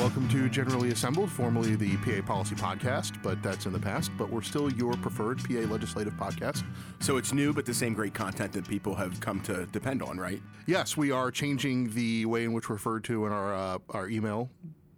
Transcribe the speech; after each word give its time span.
Welcome 0.00 0.30
to 0.30 0.48
Generally 0.48 0.92
Assembled, 0.92 1.30
formerly 1.30 1.76
the 1.76 1.94
PA 1.98 2.26
Policy 2.26 2.54
Podcast, 2.54 3.22
but 3.22 3.42
that's 3.42 3.66
in 3.66 3.72
the 3.74 3.78
past. 3.78 4.10
But 4.16 4.30
we're 4.30 4.40
still 4.40 4.72
your 4.72 4.94
preferred 4.94 5.44
PA 5.44 5.70
legislative 5.70 6.14
podcast. 6.14 6.64
So 7.00 7.18
it's 7.18 7.34
new, 7.34 7.52
but 7.52 7.66
the 7.66 7.74
same 7.74 7.92
great 7.92 8.14
content 8.14 8.50
that 8.52 8.66
people 8.66 8.94
have 8.94 9.20
come 9.20 9.40
to 9.42 9.66
depend 9.66 10.02
on, 10.02 10.16
right? 10.16 10.40
Yes, 10.66 10.96
we 10.96 11.10
are 11.10 11.30
changing 11.30 11.90
the 11.90 12.24
way 12.24 12.44
in 12.44 12.54
which 12.54 12.70
we're 12.70 12.76
referred 12.76 13.04
to 13.04 13.26
in 13.26 13.32
our 13.32 13.54
uh, 13.54 13.78
our 13.90 14.08
email 14.08 14.48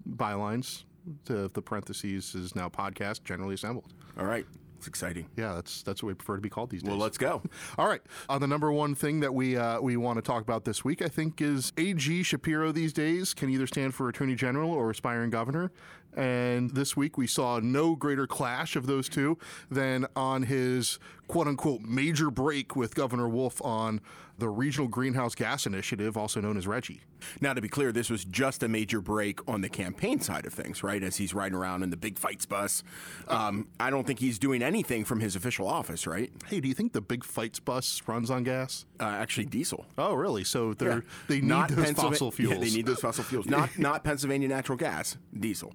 bylines. 0.09 0.85
To 1.25 1.49
the 1.49 1.61
parentheses 1.61 2.37
is 2.37 2.55
now 2.55 2.69
podcast 2.69 3.25
Generally 3.25 3.55
Assembled. 3.55 3.93
All 4.17 4.25
right. 4.27 4.47
It's 4.83 4.89
exciting. 4.89 5.29
Yeah, 5.37 5.55
that's 5.55 5.85
that's 5.85 6.03
what 6.03 6.09
we 6.09 6.15
prefer 6.15 6.35
to 6.35 6.43
be 6.43 6.49
called 6.49 6.71
these 6.71 6.83
days. 6.83 6.89
Well, 6.89 6.99
let's 6.99 7.17
go. 7.17 7.41
All 7.79 7.87
right. 7.87 8.03
Uh, 8.29 8.41
the 8.41 8.49
number 8.49 8.73
one 8.73 8.97
thing 8.97 9.21
that 9.21 9.33
we 9.33 9.57
uh, 9.57 9.81
we 9.81 9.97
want 9.97 10.17
to 10.17 10.23
talk 10.23 10.43
about 10.43 10.65
this 10.65 10.85
week, 10.85 11.01
I 11.01 11.07
think, 11.07 11.41
is 11.41 11.73
AG 11.79 12.25
Shapiro. 12.25 12.73
These 12.73 12.93
days 12.93 13.33
can 13.33 13.49
either 13.49 13.69
stand 13.69 13.95
for 13.95 14.09
Attorney 14.09 14.35
General 14.35 14.73
or 14.73 14.91
aspiring 14.91 15.31
governor. 15.31 15.71
And 16.17 16.71
this 16.71 16.97
week 16.97 17.17
we 17.17 17.27
saw 17.27 17.59
no 17.61 17.97
greater 17.97 18.27
clash 18.27 18.77
of 18.77 18.87
those 18.87 19.09
two 19.09 19.39
than 19.71 20.07
on 20.15 20.43
his 20.45 20.99
quote 21.29 21.47
unquote 21.49 21.81
major 21.83 22.31
break 22.31 22.77
with 22.77 22.95
Governor 22.95 23.29
Wolf 23.29 23.63
on 23.65 24.01
the 24.39 24.49
Regional 24.49 24.89
Greenhouse 24.89 25.35
Gas 25.35 25.67
Initiative, 25.67 26.17
also 26.17 26.41
known 26.41 26.57
as 26.57 26.67
RGGI. 26.67 27.01
Now, 27.41 27.53
to 27.55 27.61
be 27.61 27.69
clear, 27.69 27.93
this 27.93 28.11
was 28.11 28.25
just 28.25 28.63
a 28.65 28.69
major 28.69 29.01
break 29.01 29.39
on 29.49 29.61
the 29.61 29.69
campaign 29.69 30.21
side 30.21 30.47
of 30.47 30.53
things, 30.53 30.83
right? 30.83 31.01
As 31.03 31.17
he's 31.17 31.33
riding 31.33 31.57
around 31.57 31.85
in 31.85 31.91
the 31.91 31.97
big 31.97 32.19
fights 32.19 32.45
bus. 32.47 32.83
Um, 33.29 33.69
I 33.79 33.91
don't 33.91 34.05
think 34.07 34.19
he's 34.19 34.39
doing 34.41 34.61
anything 34.63 35.05
from 35.05 35.21
his 35.21 35.37
official 35.37 35.69
office, 35.69 36.07
right? 36.07 36.33
Hey, 36.49 36.61
do 36.61 36.67
you 36.67 36.75
think 36.75 36.93
the 36.93 37.01
big 37.01 37.23
fights 37.25 37.61
bus 37.61 38.03
runs 38.07 38.31
on 38.31 38.43
gas? 38.43 38.85
Uh, 38.99 39.05
actually, 39.05 39.45
diesel. 39.47 39.87
Oh, 39.97 40.15
really? 40.15 40.43
So 40.45 40.75
they're 40.75 40.91
Yeah. 40.97 41.01
they 41.29 41.35
need 41.37 41.45
Not 41.45 41.69
those 41.69 41.93
fossil 41.93 42.31
fuels. 42.33 42.55
Yeah, 42.59 42.61
they 42.65 42.71
need 42.71 42.87
those 42.87 43.01
fossil 43.01 43.23
fuels. 43.25 43.47
Not 43.53 43.79
not 43.79 44.03
Pennsylvania 44.03 44.49
natural 44.49 44.77
gas, 44.77 45.17
diesel. 45.39 45.73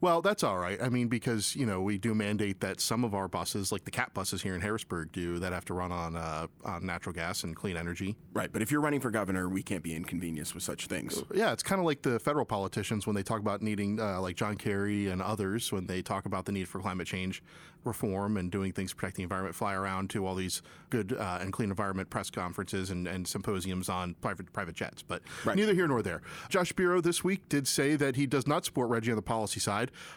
Well, 0.00 0.22
that's 0.22 0.42
all 0.42 0.58
right. 0.58 0.80
I 0.82 0.88
mean, 0.88 1.08
because 1.08 1.54
you 1.56 1.66
know 1.66 1.80
we 1.80 1.98
do 1.98 2.14
mandate 2.14 2.60
that 2.60 2.80
some 2.80 3.04
of 3.04 3.14
our 3.14 3.28
buses, 3.28 3.72
like 3.72 3.84
the 3.84 3.90
CAT 3.90 4.14
buses 4.14 4.42
here 4.42 4.54
in 4.54 4.60
Harrisburg, 4.60 5.12
do 5.12 5.38
that 5.38 5.52
have 5.52 5.64
to 5.66 5.74
run 5.74 5.92
on 5.92 6.16
uh, 6.16 6.46
on 6.64 6.84
natural 6.86 7.12
gas 7.12 7.44
and 7.44 7.54
clean 7.56 7.76
energy. 7.76 8.16
Right, 8.32 8.52
but 8.52 8.62
if 8.62 8.70
you're 8.70 8.80
running 8.80 9.00
for 9.00 9.10
governor, 9.10 9.48
we 9.48 9.62
can't 9.62 9.82
be 9.82 9.94
inconvenienced 9.94 10.54
with 10.54 10.62
such 10.62 10.86
things. 10.86 11.22
Yeah, 11.34 11.52
it's 11.52 11.62
kind 11.62 11.78
of 11.80 11.84
like 11.84 12.02
the 12.02 12.18
federal 12.18 12.44
politicians 12.44 13.06
when 13.06 13.14
they 13.16 13.22
talk 13.22 13.40
about 13.40 13.62
needing, 13.62 14.00
uh, 14.00 14.20
like 14.20 14.36
John 14.36 14.56
Kerry 14.56 15.08
and 15.08 15.20
others, 15.22 15.72
when 15.72 15.86
they 15.86 16.02
talk 16.02 16.26
about 16.26 16.44
the 16.44 16.52
need 16.52 16.68
for 16.68 16.80
climate 16.80 17.06
change 17.06 17.42
reform 17.84 18.36
and 18.38 18.50
doing 18.50 18.72
things 18.72 18.90
to 18.90 18.96
protect 18.96 19.16
the 19.16 19.22
environment, 19.22 19.54
fly 19.54 19.74
around 19.74 20.08
to 20.10 20.26
all 20.26 20.34
these 20.34 20.62
good 20.88 21.12
uh, 21.12 21.38
and 21.40 21.52
clean 21.52 21.68
environment 21.70 22.08
press 22.08 22.30
conferences 22.30 22.90
and, 22.90 23.06
and 23.06 23.28
symposiums 23.28 23.88
on 23.90 24.14
private 24.22 24.50
private 24.52 24.74
jets. 24.74 25.02
But 25.02 25.22
Right. 25.44 25.56
neither 25.56 25.74
here 25.74 25.86
nor 25.86 26.02
there. 26.02 26.22
Josh 26.48 26.68
Shapiro 26.68 27.00
this 27.02 27.22
week 27.22 27.48
did 27.48 27.68
say 27.68 27.96
that 27.96 28.16
he 28.16 28.26
does 28.26 28.46
not 28.46 28.64
support 28.64 28.90
RGGI 28.90 29.10
on 29.10 29.16
the 29.16 29.22
policy 29.22 29.60
side. 29.60 29.73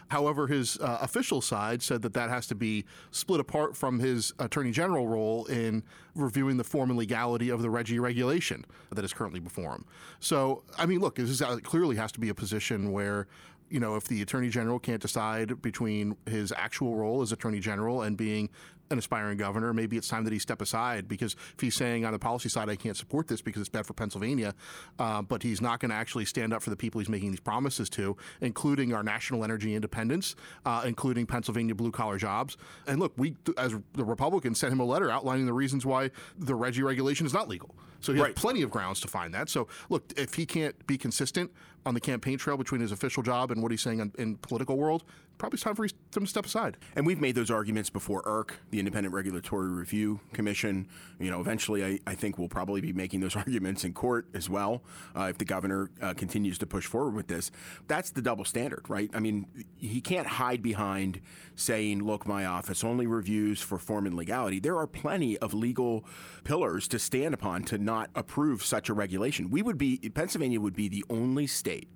However, 0.08 0.46
his 0.46 0.78
uh, 0.78 0.98
official 1.00 1.40
side 1.40 1.82
said 1.82 2.02
that 2.02 2.14
that 2.14 2.30
has 2.30 2.46
to 2.48 2.54
be 2.54 2.84
split 3.10 3.40
apart 3.40 3.76
from 3.76 3.98
his 3.98 4.32
attorney 4.38 4.70
general 4.70 5.08
role 5.08 5.46
in 5.46 5.82
reviewing 6.14 6.56
the 6.56 6.64
form 6.64 6.90
and 6.90 6.98
legality 6.98 7.50
of 7.50 7.62
the 7.62 7.68
RGGI 7.68 8.00
regulation 8.00 8.64
that 8.90 9.04
is 9.04 9.12
currently 9.12 9.40
before 9.40 9.72
him. 9.72 9.84
So, 10.20 10.62
I 10.76 10.86
mean, 10.86 11.00
look, 11.00 11.16
this 11.16 11.30
is, 11.30 11.42
uh, 11.42 11.58
clearly 11.62 11.96
has 11.96 12.12
to 12.12 12.20
be 12.20 12.28
a 12.28 12.34
position 12.34 12.92
where 12.92 13.28
you 13.70 13.80
know, 13.80 13.96
if 13.96 14.04
the 14.04 14.22
attorney 14.22 14.48
general 14.48 14.78
can't 14.78 15.00
decide 15.00 15.60
between 15.60 16.16
his 16.26 16.52
actual 16.56 16.96
role 16.96 17.22
as 17.22 17.32
attorney 17.32 17.60
general 17.60 18.02
and 18.02 18.16
being 18.16 18.48
an 18.90 18.98
aspiring 18.98 19.38
governor, 19.38 19.72
maybe 19.72 19.96
it's 19.96 20.08
time 20.08 20.24
that 20.24 20.32
he 20.32 20.38
step 20.38 20.60
aside 20.62 21.08
because 21.08 21.36
if 21.54 21.60
he's 21.60 21.74
saying 21.74 22.04
on 22.04 22.12
the 22.12 22.18
policy 22.18 22.48
side, 22.48 22.68
I 22.68 22.76
can't 22.76 22.96
support 22.96 23.28
this 23.28 23.40
because 23.40 23.60
it's 23.60 23.68
bad 23.68 23.86
for 23.86 23.94
Pennsylvania, 23.94 24.54
uh, 24.98 25.22
but 25.22 25.42
he's 25.42 25.60
not 25.60 25.80
going 25.80 25.90
to 25.90 25.96
actually 25.96 26.24
stand 26.24 26.52
up 26.52 26.62
for 26.62 26.70
the 26.70 26.76
people 26.76 27.00
he's 27.00 27.08
making 27.08 27.30
these 27.30 27.40
promises 27.40 27.88
to, 27.90 28.16
including 28.40 28.94
our 28.94 29.02
national 29.02 29.44
energy 29.44 29.74
independence, 29.74 30.36
uh, 30.64 30.82
including 30.84 31.26
Pennsylvania 31.26 31.74
blue 31.74 31.90
collar 31.90 32.18
jobs. 32.18 32.56
And 32.86 33.00
look, 33.00 33.12
we, 33.16 33.36
as 33.56 33.74
the 33.94 34.04
Republicans, 34.04 34.58
sent 34.58 34.72
him 34.72 34.80
a 34.80 34.84
letter 34.84 35.10
outlining 35.10 35.46
the 35.46 35.52
reasons 35.52 35.84
why 35.84 36.10
the 36.38 36.54
RGGI 36.54 36.84
regulation 36.84 37.26
is 37.26 37.32
not 37.32 37.48
legal. 37.48 37.74
So 38.00 38.12
he 38.12 38.20
has 38.20 38.32
plenty 38.34 38.62
of 38.62 38.70
grounds 38.70 39.00
to 39.00 39.08
find 39.08 39.34
that. 39.34 39.48
So, 39.48 39.66
look, 39.88 40.12
if 40.16 40.34
he 40.34 40.46
can't 40.46 40.86
be 40.86 40.96
consistent 40.96 41.50
on 41.84 41.94
the 41.94 42.00
campaign 42.00 42.38
trail 42.38 42.56
between 42.56 42.80
his 42.80 42.92
official 42.92 43.22
job 43.22 43.50
and 43.50 43.62
what 43.62 43.70
he's 43.70 43.82
saying 43.82 44.00
in, 44.00 44.12
in 44.18 44.36
political 44.36 44.76
world, 44.76 45.04
probably 45.38 45.56
it's 45.56 45.62
time 45.62 45.74
for 45.74 45.84
him 45.84 45.90
to 46.12 46.26
step 46.26 46.44
aside. 46.44 46.76
And 46.96 47.06
we've 47.06 47.20
made 47.20 47.34
those 47.34 47.50
arguments 47.50 47.90
before 47.90 48.22
IRRC, 48.22 48.50
the 48.70 48.78
Independent 48.78 49.14
Regulatory 49.14 49.68
Review 49.68 50.20
Commission. 50.32 50.88
You 51.18 51.30
know, 51.30 51.40
eventually 51.40 51.84
I, 51.84 51.98
I 52.06 52.14
think 52.14 52.38
we'll 52.38 52.48
probably 52.48 52.80
be 52.80 52.92
making 52.92 53.20
those 53.20 53.36
arguments 53.36 53.84
in 53.84 53.94
court 53.94 54.26
as 54.34 54.50
well 54.50 54.82
uh, 55.16 55.28
if 55.30 55.38
the 55.38 55.44
governor 55.44 55.90
uh, 56.02 56.14
continues 56.14 56.58
to 56.58 56.66
push 56.66 56.86
forward 56.86 57.14
with 57.14 57.28
this. 57.28 57.50
That's 57.86 58.10
the 58.10 58.22
double 58.22 58.44
standard, 58.44 58.84
right? 58.88 59.10
I 59.14 59.20
mean, 59.20 59.46
he 59.76 60.00
can't 60.00 60.26
hide 60.26 60.62
behind 60.62 61.20
saying, 61.54 62.04
look, 62.04 62.26
my 62.26 62.44
office 62.44 62.84
only 62.84 63.06
reviews 63.06 63.60
for 63.60 63.78
form 63.78 64.06
and 64.06 64.14
legality. 64.14 64.60
There 64.60 64.76
are 64.76 64.86
plenty 64.86 65.38
of 65.38 65.54
legal 65.54 66.04
pillars 66.44 66.88
to 66.88 66.98
stand 66.98 67.34
upon 67.34 67.64
to 67.64 67.78
not 67.78 68.10
approve 68.14 68.64
such 68.64 68.88
a 68.88 68.94
regulation. 68.94 69.50
We 69.50 69.62
would 69.62 69.78
be, 69.78 69.98
Pennsylvania 70.14 70.60
would 70.60 70.76
be 70.76 70.88
the 70.88 71.04
only 71.08 71.46
state 71.46 71.88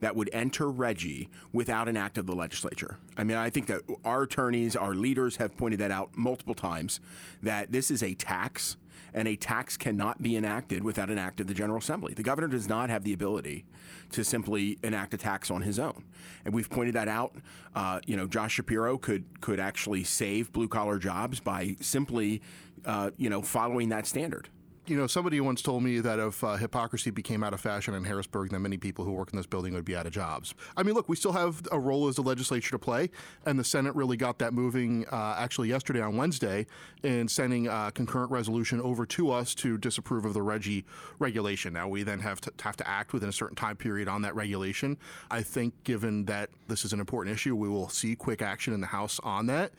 that 0.00 0.16
would 0.16 0.30
enter 0.32 0.66
RGGI 0.66 1.28
without 1.52 1.88
an 1.88 1.96
act 1.96 2.18
of 2.18 2.26
the 2.26 2.34
legislature. 2.34 2.98
I 3.16 3.24
mean, 3.24 3.36
I 3.36 3.50
think 3.50 3.66
that 3.66 3.82
our 4.04 4.22
attorneys, 4.22 4.76
our 4.76 4.94
leaders 4.94 5.36
have 5.36 5.56
pointed 5.56 5.80
that 5.80 5.90
out 5.90 6.16
multiple 6.16 6.54
times 6.54 7.00
that 7.42 7.72
this 7.72 7.90
is 7.90 8.02
a 8.02 8.14
tax. 8.14 8.76
And 9.14 9.26
a 9.26 9.36
tax 9.36 9.78
cannot 9.78 10.22
be 10.22 10.36
enacted 10.36 10.84
without 10.84 11.08
an 11.08 11.18
act 11.18 11.40
of 11.40 11.46
the 11.46 11.54
General 11.54 11.78
Assembly. 11.78 12.12
The 12.12 12.22
governor 12.22 12.46
does 12.46 12.68
not 12.68 12.90
have 12.90 13.04
the 13.04 13.14
ability 13.14 13.64
to 14.12 14.22
simply 14.22 14.78
enact 14.82 15.14
a 15.14 15.16
tax 15.16 15.50
on 15.50 15.62
his 15.62 15.78
own, 15.78 16.04
and 16.44 16.52
we've 16.52 16.68
pointed 16.68 16.94
that 16.94 17.08
out. 17.08 17.34
Uh, 17.74 18.00
you 18.06 18.16
know, 18.16 18.26
Josh 18.26 18.52
Shapiro 18.54 18.98
could 18.98 19.24
could 19.40 19.60
actually 19.60 20.04
save 20.04 20.52
blue 20.52 20.68
collar 20.68 20.98
jobs 20.98 21.40
by 21.40 21.74
simply, 21.80 22.42
uh, 22.84 23.10
you 23.16 23.30
know, 23.30 23.40
following 23.40 23.88
that 23.88 24.06
standard. 24.06 24.50
You 24.88 24.96
know, 24.96 25.06
somebody 25.06 25.38
once 25.38 25.60
told 25.60 25.82
me 25.82 26.00
that 26.00 26.18
if 26.18 26.42
uh, 26.42 26.56
hypocrisy 26.56 27.10
became 27.10 27.44
out 27.44 27.52
of 27.52 27.60
fashion 27.60 27.92
in 27.92 28.04
Harrisburg, 28.04 28.48
then 28.48 28.62
many 28.62 28.78
people 28.78 29.04
who 29.04 29.12
work 29.12 29.30
in 29.30 29.36
this 29.36 29.44
building 29.44 29.74
would 29.74 29.84
be 29.84 29.94
out 29.94 30.06
of 30.06 30.12
jobs. 30.12 30.54
I 30.78 30.82
mean, 30.82 30.94
look, 30.94 31.10
we 31.10 31.16
still 31.16 31.32
have 31.32 31.60
a 31.70 31.78
role 31.78 32.08
as 32.08 32.16
the 32.16 32.22
legislature 32.22 32.70
to 32.70 32.78
play, 32.78 33.10
and 33.44 33.58
the 33.58 33.64
Senate 33.64 33.94
really 33.94 34.16
got 34.16 34.38
that 34.38 34.54
moving 34.54 35.04
uh, 35.12 35.36
actually 35.38 35.68
yesterday 35.68 36.00
on 36.00 36.16
Wednesday 36.16 36.66
in 37.02 37.28
sending 37.28 37.68
a 37.68 37.92
concurrent 37.94 38.30
resolution 38.30 38.80
over 38.80 39.04
to 39.04 39.30
us 39.30 39.54
to 39.56 39.76
disapprove 39.76 40.24
of 40.24 40.32
the 40.32 40.40
RGGI 40.40 40.84
regulation. 41.18 41.74
Now, 41.74 41.86
we 41.86 42.02
then 42.02 42.20
have 42.20 42.40
to 42.40 42.52
have 42.62 42.78
to 42.78 42.88
act 42.88 43.12
within 43.12 43.28
a 43.28 43.32
certain 43.32 43.56
time 43.56 43.76
period 43.76 44.08
on 44.08 44.22
that 44.22 44.34
regulation. 44.34 44.96
I 45.30 45.42
think, 45.42 45.74
given 45.84 46.24
that 46.24 46.48
this 46.66 46.86
is 46.86 46.94
an 46.94 47.00
important 47.00 47.34
issue, 47.34 47.54
we 47.54 47.68
will 47.68 47.90
see 47.90 48.16
quick 48.16 48.40
action 48.40 48.72
in 48.72 48.80
the 48.80 48.86
House 48.86 49.20
on 49.22 49.48
that 49.48 49.72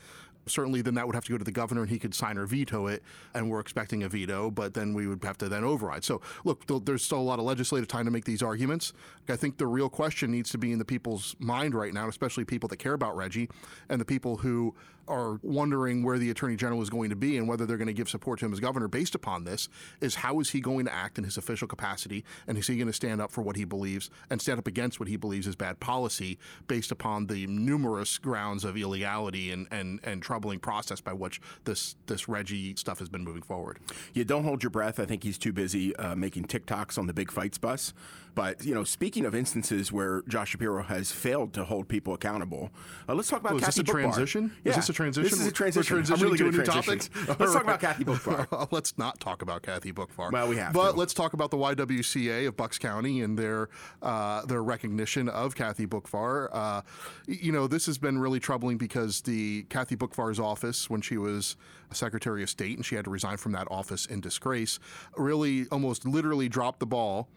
certainly 0.50 0.82
then 0.82 0.96
that 0.96 1.06
would 1.06 1.16
have 1.16 1.26
to 1.26 1.32
go 1.32 1.38
to 1.38 1.44
the 1.44 1.52
governor 1.52 1.82
and 1.82 1.90
he 1.90 2.00
could 2.00 2.14
sign 2.14 2.38
or 2.38 2.46
veto 2.46 2.88
it 2.88 3.04
and 3.34 3.50
we're 3.50 3.60
expecting 3.60 4.04
a 4.04 4.10
veto 4.10 4.50
but 4.50 4.74
then 4.74 4.94
we 4.94 5.08
would 5.08 5.24
have 5.24 5.38
to 5.38 5.50
then 5.50 5.64
override. 5.64 6.04
So 6.04 6.22
look 6.44 6.66
there's 6.86 7.04
still 7.04 7.20
a 7.20 7.22
lot 7.22 7.40
of 7.40 7.46
legislative 7.46 7.88
time 7.88 8.06
to 8.06 8.12
make 8.12 8.26
these 8.26 8.42
arguments. 8.42 8.94
I 9.28 9.36
think 9.36 9.58
the 9.58 9.68
real 9.68 9.90
question 9.90 10.32
needs 10.32 10.50
to 10.52 10.58
be 10.58 10.72
in 10.72 10.80
the 10.80 10.86
people's 10.86 11.36
mind 11.40 11.76
right 11.76 11.94
now 11.94 12.08
especially 12.08 12.46
people 12.46 12.70
that 12.70 12.78
care 12.78 12.94
about 12.94 13.16
RGGI 13.16 13.50
and 13.90 14.02
the 14.02 14.06
people 14.06 14.38
who 14.38 14.76
are 15.10 15.40
wondering 15.42 16.04
where 16.04 16.18
the 16.18 16.30
attorney 16.30 16.56
general 16.56 16.82
is 16.82 16.90
going 16.90 17.10
to 17.10 17.16
be 17.16 17.38
and 17.38 17.48
whether 17.48 17.66
they're 17.66 17.78
going 17.78 17.88
to 17.88 17.94
give 17.94 18.10
support 18.10 18.40
to 18.40 18.46
him 18.46 18.54
as 18.54 18.60
governor 18.60 18.88
based 18.88 19.16
upon 19.16 19.44
this 19.44 19.68
is 20.00 20.16
how 20.16 20.40
is 20.40 20.52
he 20.52 20.62
going 20.62 20.86
to 20.86 20.94
act 20.94 21.18
in 21.18 21.24
his 21.24 21.36
official 21.38 21.68
capacity 21.68 22.24
and 22.48 22.58
is 22.58 22.68
he 22.68 22.76
going 22.78 22.88
to 22.88 22.94
stand 22.94 23.20
up 23.20 23.32
for 23.32 23.42
what 23.42 23.56
he 23.56 23.66
believes 23.66 24.10
and 24.30 24.42
stand 24.42 24.60
up 24.60 24.68
against 24.68 25.00
what 25.00 25.10
he 25.10 25.18
believes 25.18 25.48
is 25.48 25.56
bad 25.56 25.80
policy 25.80 26.38
based 26.68 26.92
upon 26.92 27.28
the 27.28 27.48
numerous 27.48 28.18
grounds 28.18 28.64
of 28.64 28.78
illegality 28.78 29.52
and, 29.52 29.68
and, 29.72 30.00
and 30.04 30.22
troubling 30.22 30.60
process 30.60 31.02
by 31.02 31.14
which 31.14 31.42
this 31.66 31.96
this 32.06 32.26
RGGI 32.26 32.78
stuff 32.78 33.00
has 33.00 33.10
been 33.10 33.24
moving 33.24 33.42
forward. 33.42 33.80
You 34.14 34.24
don't 34.26 34.44
hold 34.44 34.62
your 34.64 34.70
breath. 34.70 35.00
I 35.00 35.06
think 35.06 35.24
he's 35.24 35.38
too 35.38 35.52
busy 35.54 35.96
uh, 35.96 36.16
making 36.16 36.46
TikToks 36.46 36.98
on 36.98 37.08
the 37.08 37.14
big 37.14 37.32
fights 37.32 37.58
bus. 37.58 37.94
But 38.36 38.64
you 38.64 38.74
know, 38.76 38.84
speaking 38.84 39.26
of 39.26 39.34
instances 39.36 39.92
where 39.92 40.22
Josh 40.28 40.52
Shapiro 40.52 40.84
has 40.84 41.12
failed 41.12 41.54
to 41.54 41.64
hold 41.66 41.88
people 41.88 42.14
accountable, 42.14 42.70
uh, 43.08 43.16
let's 43.16 43.28
talk 43.28 43.40
about 43.42 43.54
Oh, 43.54 43.58
is 43.58 43.64
Kathy 43.64 43.82
this 43.82 43.90
a 43.90 43.92
Boockvar. 43.92 44.02
transition? 44.02 44.52
Yeah. 44.64 44.70
Is 44.72 44.76
this 44.78 44.90
a 44.90 44.94
transition? 45.00 45.30
This 45.32 45.40
is 45.40 45.48
a 45.48 45.52
transition. 45.52 45.96
We're 45.96 46.04
transitioning 46.04 46.22
really 46.22 46.38
to 46.40 46.48
a 46.48 46.52
new 46.52 46.64
topic? 46.64 46.88
Let's 47.40 47.54
talk 47.54 47.64
about 47.64 47.80
Kathy 47.80 48.04
Boockvar. 48.04 48.68
let's 48.72 48.98
not 48.98 49.20
talk 49.20 49.42
about 49.42 49.62
Kathy 49.62 49.94
Boockvar. 49.94 50.32
Well, 50.32 50.48
we 50.50 50.58
have 50.58 50.74
But 50.74 50.92
to. 50.92 50.98
let's 50.98 51.14
talk 51.14 51.34
about 51.34 51.52
the 51.52 51.58
YWCA 51.58 52.48
of 52.48 52.58
Bucks 52.58 52.78
County 52.78 53.22
and 53.22 53.38
their 53.38 53.70
uh, 54.02 54.46
their 54.46 54.62
recognition 54.62 55.30
of 55.30 55.56
Kathy 55.56 55.88
Boockvar. 55.88 56.50
Uh, 56.52 56.82
you 57.28 57.52
know, 57.52 57.68
this 57.68 57.86
has 57.86 57.98
been 57.98 58.20
really 58.20 58.40
troubling 58.40 58.78
because 58.78 59.22
the 59.22 59.64
Kathy 59.70 59.96
Boockvar's 59.96 60.40
office, 60.40 60.90
when 60.90 61.02
she 61.02 61.18
was 61.18 61.56
Secretary 61.92 62.44
of 62.44 62.50
State 62.50 62.76
and 62.76 62.86
she 62.86 62.96
had 62.96 63.06
to 63.06 63.12
resign 63.12 63.38
from 63.38 63.54
that 63.54 63.68
office 63.72 64.06
in 64.06 64.20
disgrace, 64.20 64.80
really 65.16 65.66
almost 65.72 66.06
literally 66.06 66.50
dropped 66.50 66.80
the 66.80 66.86
ball 66.86 67.30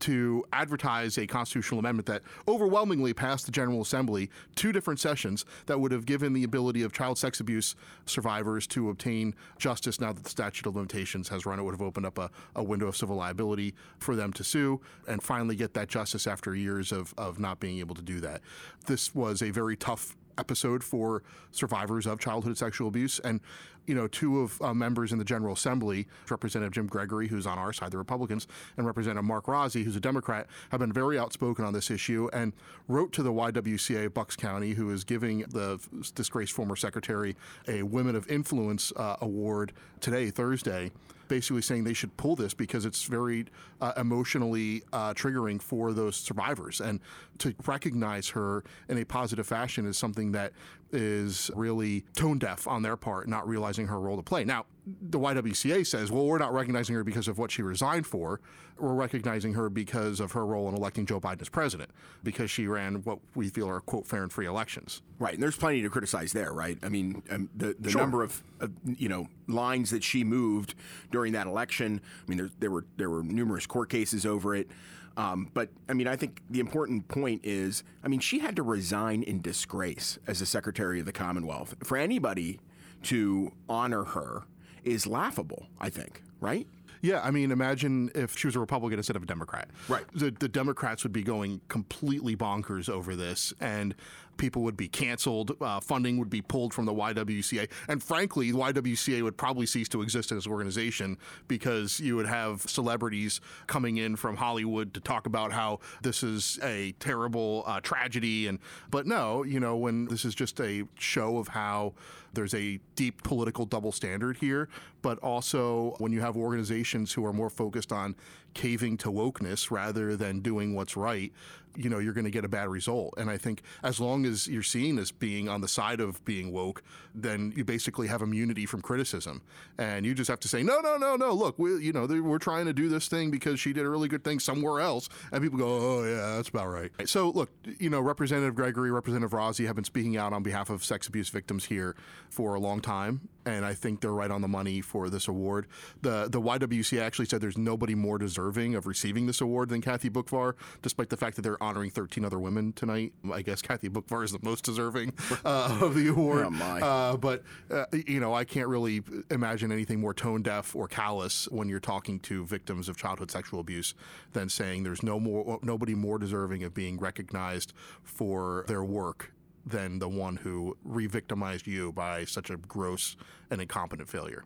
to 0.00 0.44
advertise 0.52 1.18
a 1.18 1.26
constitutional 1.26 1.80
amendment 1.80 2.06
that 2.06 2.22
overwhelmingly 2.46 3.12
passed 3.14 3.46
the 3.46 3.52
General 3.52 3.80
Assembly 3.80 4.30
two 4.54 4.72
different 4.72 5.00
sessions 5.00 5.44
that 5.66 5.80
would 5.80 5.92
have 5.92 6.06
given 6.06 6.32
the 6.32 6.44
ability 6.44 6.82
of 6.82 6.92
child 6.92 7.18
sex 7.18 7.40
abuse 7.40 7.74
survivors 8.06 8.66
to 8.68 8.90
obtain 8.90 9.34
justice 9.58 10.00
now 10.00 10.12
that 10.12 10.24
the 10.24 10.30
statute 10.30 10.66
of 10.66 10.76
limitations 10.76 11.28
has 11.28 11.46
run. 11.46 11.58
It 11.58 11.62
would 11.62 11.74
have 11.74 11.82
opened 11.82 12.06
up 12.06 12.18
a, 12.18 12.30
a 12.54 12.62
window 12.62 12.86
of 12.86 12.96
civil 12.96 13.16
liability 13.16 13.74
for 13.98 14.16
them 14.16 14.32
to 14.34 14.44
sue 14.44 14.80
and 15.06 15.22
finally 15.22 15.56
get 15.56 15.74
that 15.74 15.88
justice 15.88 16.26
after 16.26 16.54
years 16.54 16.92
of, 16.92 17.14
of 17.16 17.38
not 17.38 17.60
being 17.60 17.78
able 17.78 17.94
to 17.94 18.02
do 18.02 18.20
that. 18.20 18.40
This 18.86 19.14
was 19.14 19.42
a 19.42 19.50
very 19.50 19.76
tough 19.76 20.16
episode 20.38 20.82
for 20.82 21.22
survivors 21.50 22.06
of 22.06 22.20
childhood 22.20 22.56
sexual 22.56 22.88
abuse. 22.88 23.18
And, 23.20 23.40
you 23.86 23.94
know, 23.94 24.06
two 24.06 24.40
of 24.40 24.60
uh, 24.60 24.74
members 24.74 25.12
in 25.12 25.18
the 25.18 25.24
General 25.24 25.54
Assembly, 25.54 26.06
Representative 26.28 26.72
Jim 26.72 26.86
Gregory, 26.86 27.28
who's 27.28 27.46
on 27.46 27.58
our 27.58 27.72
side, 27.72 27.90
the 27.90 27.98
Republicans, 27.98 28.46
and 28.76 28.86
Representative 28.86 29.24
Mark 29.24 29.46
Rozzi, 29.46 29.82
who's 29.82 29.96
a 29.96 30.00
Democrat, 30.00 30.46
have 30.70 30.80
been 30.80 30.92
very 30.92 31.18
outspoken 31.18 31.64
on 31.64 31.72
this 31.72 31.90
issue 31.90 32.28
and 32.32 32.52
wrote 32.86 33.12
to 33.12 33.22
the 33.22 33.32
YWCA 33.32 34.12
Bucks 34.12 34.36
County, 34.36 34.72
who 34.72 34.90
is 34.90 35.04
giving 35.04 35.40
the 35.40 35.80
disgraced 36.14 36.52
former 36.52 36.76
secretary 36.76 37.34
a 37.66 37.82
Women 37.82 38.14
of 38.14 38.30
Influence 38.30 38.92
uh, 38.96 39.16
award 39.20 39.72
today, 40.00 40.30
Thursday 40.30 40.90
basically 41.28 41.62
saying 41.62 41.84
they 41.84 41.94
should 41.94 42.16
pull 42.16 42.36
this 42.36 42.54
because 42.54 42.84
it's 42.84 43.04
very 43.04 43.46
uh, 43.80 43.92
emotionally 43.96 44.82
uh, 44.92 45.14
triggering 45.14 45.60
for 45.60 45.92
those 45.92 46.16
survivors. 46.16 46.80
And 46.80 47.00
to 47.38 47.54
recognize 47.66 48.28
her 48.30 48.64
in 48.88 48.98
a 48.98 49.04
positive 49.04 49.46
fashion 49.46 49.86
is 49.86 49.96
something 49.96 50.32
that 50.32 50.52
is 50.90 51.50
really 51.54 52.04
tone 52.16 52.38
deaf 52.38 52.66
on 52.66 52.82
their 52.82 52.96
part, 52.96 53.28
not 53.28 53.46
realizing 53.46 53.86
her 53.86 54.00
role 54.00 54.16
to 54.16 54.22
play. 54.22 54.44
Now, 54.44 54.64
the 55.00 55.18
YWCA 55.18 55.86
says, 55.86 56.10
well, 56.10 56.24
we're 56.24 56.38
not 56.38 56.52
recognizing 56.52 56.94
her 56.94 57.04
because 57.04 57.28
of 57.28 57.38
what 57.38 57.50
she 57.50 57.62
resigned 57.62 58.06
for. 58.06 58.40
We're 58.78 58.94
recognizing 58.94 59.54
her 59.54 59.68
because 59.68 60.20
of 60.20 60.32
her 60.32 60.46
role 60.46 60.68
in 60.68 60.74
electing 60.74 61.04
Joe 61.04 61.20
Biden 61.20 61.40
as 61.40 61.48
president, 61.48 61.90
because 62.22 62.50
she 62.50 62.66
ran 62.66 62.96
what 63.02 63.18
we 63.34 63.48
feel 63.48 63.68
are, 63.68 63.80
quote, 63.80 64.06
fair 64.06 64.22
and 64.22 64.32
free 64.32 64.46
elections. 64.46 65.02
Right. 65.18 65.34
And 65.34 65.42
there's 65.42 65.56
plenty 65.56 65.82
to 65.82 65.90
criticize 65.90 66.32
there, 66.32 66.52
right? 66.52 66.78
I 66.82 66.88
mean, 66.88 67.22
um, 67.30 67.50
the, 67.56 67.74
the 67.78 67.90
sure. 67.90 68.00
number 68.00 68.22
of, 68.22 68.42
uh, 68.60 68.68
you 68.84 69.08
know, 69.08 69.26
lines 69.48 69.90
that 69.90 70.04
she 70.04 70.22
moved 70.24 70.74
during 71.10 71.32
that 71.32 71.46
election, 71.46 72.00
I 72.26 72.30
mean, 72.30 72.38
there, 72.38 72.50
there, 72.60 72.70
were, 72.70 72.84
there 72.96 73.10
were 73.10 73.22
numerous 73.22 73.66
court 73.66 73.90
cases 73.90 74.24
over 74.24 74.54
it. 74.54 74.68
Um, 75.16 75.50
but 75.52 75.70
I 75.88 75.94
mean, 75.94 76.06
I 76.06 76.14
think 76.14 76.42
the 76.48 76.60
important 76.60 77.08
point 77.08 77.40
is, 77.44 77.82
I 78.04 78.08
mean, 78.08 78.20
she 78.20 78.38
had 78.38 78.54
to 78.54 78.62
resign 78.62 79.24
in 79.24 79.42
disgrace 79.42 80.20
as 80.28 80.38
the 80.38 80.46
Secretary 80.46 81.00
of 81.00 81.06
the 81.06 81.12
Commonwealth. 81.12 81.74
For 81.82 81.96
anybody 81.96 82.60
to 83.04 83.52
honor 83.68 84.04
her 84.04 84.44
is 84.88 85.06
laughable, 85.06 85.66
I 85.80 85.90
think, 85.90 86.22
right? 86.40 86.66
Yeah, 87.00 87.20
I 87.22 87.30
mean, 87.30 87.52
imagine 87.52 88.10
if 88.14 88.36
she 88.36 88.48
was 88.48 88.56
a 88.56 88.60
Republican 88.60 88.98
instead 88.98 89.16
of 89.16 89.22
a 89.22 89.26
Democrat. 89.26 89.68
Right. 89.88 90.04
The, 90.14 90.30
the 90.30 90.48
Democrats 90.48 91.04
would 91.04 91.12
be 91.12 91.22
going 91.22 91.60
completely 91.68 92.36
bonkers 92.36 92.88
over 92.88 93.14
this, 93.14 93.52
and 93.60 93.94
people 94.38 94.62
would 94.62 94.76
be 94.76 94.88
canceled. 94.88 95.56
Uh, 95.60 95.80
funding 95.80 96.18
would 96.18 96.30
be 96.30 96.40
pulled 96.40 96.72
from 96.72 96.86
the 96.86 96.94
YWCA, 96.94 97.68
and 97.88 98.02
frankly, 98.02 98.50
the 98.50 98.58
YWCA 98.58 99.22
would 99.22 99.36
probably 99.36 99.66
cease 99.66 99.88
to 99.90 100.02
exist 100.02 100.32
as 100.32 100.46
an 100.46 100.52
organization 100.52 101.18
because 101.48 102.00
you 102.00 102.16
would 102.16 102.26
have 102.26 102.62
celebrities 102.62 103.40
coming 103.66 103.98
in 103.98 104.16
from 104.16 104.36
Hollywood 104.36 104.94
to 104.94 105.00
talk 105.00 105.26
about 105.26 105.52
how 105.52 105.80
this 106.02 106.22
is 106.22 106.58
a 106.62 106.92
terrible 107.00 107.64
uh, 107.66 107.80
tragedy. 107.80 108.46
And 108.46 108.58
but 108.90 109.06
no, 109.06 109.42
you 109.42 109.60
know, 109.60 109.76
when 109.76 110.06
this 110.06 110.24
is 110.24 110.34
just 110.34 110.60
a 110.60 110.84
show 110.98 111.38
of 111.38 111.48
how 111.48 111.94
there's 112.32 112.54
a 112.54 112.78
deep 112.94 113.22
political 113.22 113.64
double 113.64 113.92
standard 113.92 114.36
here, 114.36 114.68
but 115.02 115.18
also 115.18 115.94
when 115.98 116.12
you 116.12 116.20
have 116.20 116.36
organizations 116.36 117.12
who 117.12 117.24
are 117.24 117.32
more 117.32 117.50
focused 117.50 117.92
on 117.92 118.14
caving 118.58 118.96
to 118.98 119.08
wokeness 119.08 119.70
rather 119.70 120.16
than 120.16 120.40
doing 120.40 120.74
what's 120.74 120.96
right, 120.96 121.32
you 121.76 121.88
know, 121.88 122.00
you're 122.00 122.12
going 122.12 122.24
to 122.24 122.30
get 122.30 122.44
a 122.44 122.48
bad 122.48 122.68
result. 122.68 123.14
And 123.16 123.30
I 123.30 123.36
think 123.36 123.62
as 123.84 124.00
long 124.00 124.26
as 124.26 124.48
you're 124.48 124.64
seen 124.64 124.98
as 124.98 125.12
being 125.12 125.48
on 125.48 125.60
the 125.60 125.68
side 125.68 126.00
of 126.00 126.24
being 126.24 126.50
woke, 126.50 126.82
then 127.14 127.52
you 127.54 127.64
basically 127.64 128.08
have 128.08 128.20
immunity 128.20 128.66
from 128.66 128.82
criticism. 128.82 129.42
And 129.78 130.04
you 130.04 130.12
just 130.12 130.28
have 130.28 130.40
to 130.40 130.48
say, 130.48 130.64
no, 130.64 130.80
no, 130.80 130.96
no, 130.96 131.14
no. 131.14 131.32
Look, 131.32 131.56
we, 131.56 131.80
you 131.80 131.92
know, 131.92 132.06
we're 132.06 132.38
trying 132.38 132.66
to 132.66 132.72
do 132.72 132.88
this 132.88 133.06
thing 133.06 133.30
because 133.30 133.60
she 133.60 133.72
did 133.72 133.86
a 133.86 133.88
really 133.88 134.08
good 134.08 134.24
thing 134.24 134.40
somewhere 134.40 134.80
else. 134.80 135.08
And 135.30 135.40
people 135.40 135.58
go, 135.58 135.68
oh, 135.68 136.04
yeah, 136.04 136.34
that's 136.34 136.48
about 136.48 136.66
right. 136.66 136.90
So, 137.04 137.30
look, 137.30 137.50
you 137.78 137.90
know, 137.90 138.00
Representative 138.00 138.56
Gregory, 138.56 138.90
Representative 138.90 139.30
Rozzi 139.30 139.66
have 139.66 139.76
been 139.76 139.84
speaking 139.84 140.16
out 140.16 140.32
on 140.32 140.42
behalf 140.42 140.70
of 140.70 140.84
sex 140.84 141.06
abuse 141.06 141.28
victims 141.28 141.66
here 141.66 141.94
for 142.28 142.54
a 142.54 142.60
long 142.60 142.80
time. 142.80 143.28
And 143.46 143.64
I 143.64 143.74
think 143.74 144.00
they're 144.00 144.12
right 144.12 144.30
on 144.30 144.42
the 144.42 144.48
money 144.48 144.80
for 144.80 145.08
this 145.08 145.28
award. 145.28 145.66
The, 146.02 146.28
the 146.28 146.40
YWCA 146.40 147.00
actually 147.00 147.26
said 147.26 147.40
there's 147.40 147.56
nobody 147.56 147.94
more 147.94 148.18
deserving 148.18 148.74
of 148.74 148.86
receiving 148.86 149.26
this 149.26 149.40
award 149.40 149.70
than 149.70 149.80
Kathy 149.80 150.10
Boockvar, 150.10 150.54
despite 150.82 151.08
the 151.08 151.16
fact 151.16 151.36
that 151.36 151.42
they're 151.42 151.62
honoring 151.62 151.90
13 151.90 152.24
other 152.24 152.38
women 152.38 152.72
tonight. 152.72 153.12
I 153.32 153.42
guess 153.42 153.62
Kathy 153.62 153.88
Boockvar 153.88 154.24
is 154.24 154.32
the 154.32 154.40
most 154.42 154.64
deserving 154.64 155.14
uh, 155.44 155.78
of 155.80 155.94
the 155.94 156.08
award. 156.12 156.46
Oh. 156.50 156.64
Uh, 156.64 157.16
but, 157.16 157.42
uh, 157.70 157.86
you 158.06 158.20
know, 158.20 158.34
I 158.34 158.44
can't 158.44 158.68
really 158.68 159.02
imagine 159.30 159.72
anything 159.72 160.00
more 160.00 160.14
tone 160.14 160.42
deaf 160.42 160.76
or 160.76 160.88
callous 160.88 161.48
when 161.50 161.68
you're 161.68 161.80
talking 161.80 162.20
to 162.20 162.44
victims 162.44 162.88
of 162.88 162.96
childhood 162.96 163.30
sexual 163.30 163.60
abuse 163.60 163.94
than 164.32 164.48
saying 164.48 164.82
there's 164.82 165.02
no 165.02 165.18
more 165.18 165.58
nobody 165.62 165.94
more 165.94 166.18
deserving 166.18 166.64
of 166.64 166.74
being 166.74 166.98
recognized 166.98 167.72
for 168.02 168.64
their 168.68 168.84
work 168.84 169.32
than 169.68 169.98
the 169.98 170.08
one 170.08 170.36
who 170.36 170.76
re-victimized 170.84 171.66
you 171.66 171.92
by 171.92 172.24
such 172.24 172.50
a 172.50 172.56
gross 172.56 173.16
and 173.50 173.60
incompetent 173.60 174.08
failure. 174.08 174.44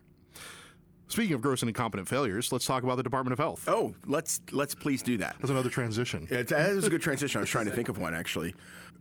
Speaking 1.07 1.33
of 1.33 1.41
gross 1.41 1.61
and 1.61 1.69
incompetent 1.69 2.07
failures, 2.07 2.51
let's 2.51 2.65
talk 2.65 2.83
about 2.83 2.97
the 2.97 3.03
Department 3.03 3.33
of 3.33 3.39
Health. 3.39 3.65
Oh, 3.67 3.93
let's 4.07 4.41
let's 4.51 4.73
please 4.73 5.03
do 5.03 5.17
that. 5.17 5.35
That's 5.39 5.51
another 5.51 5.69
transition. 5.69 6.27
It's, 6.29 6.51
that 6.51 6.73
was 6.73 6.85
a 6.85 6.89
good 6.89 7.01
transition. 7.01 7.39
I 7.39 7.41
was 7.41 7.49
trying 7.49 7.65
to 7.65 7.71
think 7.71 7.89
of 7.89 7.97
one 7.97 8.15
actually. 8.15 8.55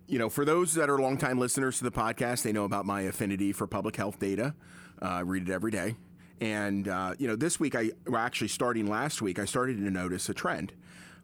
You 0.08 0.18
know, 0.18 0.28
for 0.28 0.44
those 0.44 0.74
that 0.74 0.90
are 0.90 0.98
longtime 0.98 1.38
listeners 1.38 1.78
to 1.78 1.84
the 1.84 1.92
podcast, 1.92 2.42
they 2.42 2.52
know 2.52 2.64
about 2.64 2.84
my 2.84 3.02
affinity 3.02 3.52
for 3.52 3.66
public 3.66 3.96
health 3.96 4.18
data. 4.18 4.54
Uh, 5.00 5.06
I 5.06 5.20
read 5.20 5.48
it 5.48 5.52
every 5.52 5.70
day, 5.70 5.96
and 6.40 6.86
uh, 6.86 7.14
you 7.18 7.28
know, 7.28 7.36
this 7.36 7.58
week 7.58 7.74
I 7.74 7.92
well, 8.06 8.20
actually 8.20 8.48
starting 8.48 8.86
last 8.88 9.22
week, 9.22 9.38
I 9.38 9.46
started 9.46 9.78
to 9.78 9.90
notice 9.90 10.28
a 10.28 10.34
trend. 10.34 10.74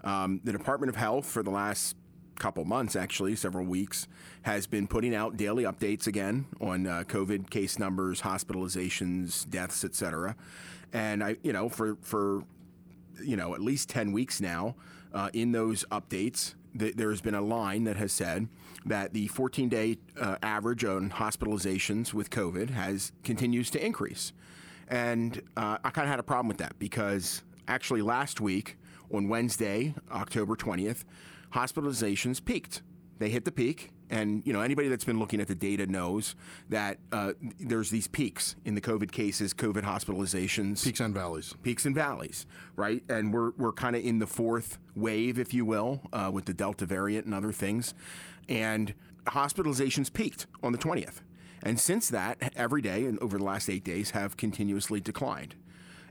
Um, 0.04 0.40
the 0.44 0.52
Department 0.52 0.88
of 0.88 0.96
Health 0.96 1.26
for 1.26 1.42
the 1.42 1.50
last 1.50 1.96
couple 2.38 2.64
months, 2.64 2.96
actually, 2.96 3.36
several 3.36 3.64
weeks, 3.64 4.06
has 4.42 4.66
been 4.66 4.86
putting 4.86 5.14
out 5.14 5.36
daily 5.36 5.64
updates 5.64 6.06
again 6.06 6.46
on 6.60 6.86
uh, 6.86 7.04
COVID 7.06 7.50
case 7.50 7.78
numbers, 7.78 8.22
hospitalizations, 8.22 9.48
deaths, 9.48 9.84
etc. 9.84 10.36
And 10.92 11.22
I, 11.22 11.36
you 11.42 11.52
know, 11.52 11.68
for 11.68 11.96
for 12.00 12.44
you 13.22 13.36
know 13.36 13.54
at 13.54 13.60
least 13.60 13.88
ten 13.88 14.12
weeks 14.12 14.40
now, 14.40 14.76
uh, 15.12 15.30
in 15.32 15.52
those 15.52 15.84
updates, 15.90 16.54
th- 16.78 16.94
there 16.94 17.10
has 17.10 17.20
been 17.20 17.34
a 17.34 17.42
line 17.42 17.84
that 17.84 17.96
has 17.96 18.12
said 18.12 18.48
that 18.86 19.12
the 19.12 19.28
14-day 19.28 19.98
uh, 20.18 20.36
average 20.42 20.84
on 20.84 21.10
hospitalizations 21.10 22.14
with 22.14 22.30
COVID 22.30 22.70
has 22.70 23.12
continues 23.24 23.70
to 23.70 23.84
increase, 23.84 24.32
and 24.88 25.42
uh, 25.56 25.78
I 25.84 25.90
kind 25.90 26.06
of 26.06 26.10
had 26.10 26.20
a 26.20 26.24
problem 26.24 26.48
with 26.48 26.58
that 26.58 26.78
because 26.78 27.42
actually 27.66 28.02
last 28.02 28.40
week 28.40 28.76
on 29.12 29.28
Wednesday, 29.28 29.94
October 30.10 30.56
20th, 30.56 31.04
hospitalizations 31.52 32.44
peaked. 32.44 32.82
They 33.18 33.30
hit 33.30 33.44
the 33.44 33.52
peak, 33.52 33.90
and 34.10 34.46
you 34.46 34.52
know 34.52 34.60
anybody 34.60 34.88
that's 34.88 35.04
been 35.04 35.18
looking 35.18 35.40
at 35.40 35.48
the 35.48 35.54
data 35.54 35.86
knows 35.86 36.36
that 36.68 36.98
uh, 37.10 37.32
there's 37.58 37.90
these 37.90 38.06
peaks 38.06 38.54
in 38.64 38.74
the 38.74 38.80
COVID 38.80 39.10
cases, 39.10 39.52
COVID 39.52 39.82
hospitalizations, 39.82 40.84
peaks 40.84 41.00
and 41.00 41.12
valleys, 41.12 41.54
peaks 41.62 41.84
and 41.84 41.94
valleys, 41.94 42.46
right? 42.76 43.02
And 43.08 43.34
we're 43.34 43.50
we're 43.58 43.72
kind 43.72 43.96
of 43.96 44.04
in 44.04 44.20
the 44.20 44.26
fourth 44.26 44.78
wave, 44.94 45.38
if 45.38 45.52
you 45.52 45.64
will, 45.64 46.00
uh, 46.12 46.30
with 46.32 46.44
the 46.44 46.54
Delta 46.54 46.86
variant 46.86 47.26
and 47.26 47.34
other 47.34 47.52
things, 47.52 47.92
and 48.48 48.94
hospitalizations 49.26 50.12
peaked 50.12 50.46
on 50.62 50.72
the 50.72 50.78
20th. 50.78 51.20
And 51.62 51.80
since 51.80 52.08
that, 52.10 52.52
every 52.54 52.80
day 52.80 53.04
and 53.04 53.18
over 53.18 53.36
the 53.36 53.44
last 53.44 53.68
eight 53.68 53.82
days 53.82 54.10
have 54.10 54.36
continuously 54.36 55.00
declined 55.00 55.56